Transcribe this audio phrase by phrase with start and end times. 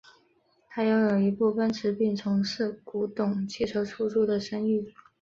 [0.67, 4.83] 他拥有一部奔驰并从事古董汽车出租的生意。